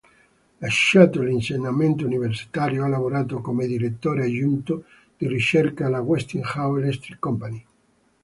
[0.57, 4.85] Lasciato l'insegnamento universitario, ha lavorato come direttore aggiunto
[5.15, 7.65] di ricerca alla Westinghouse Electric Company.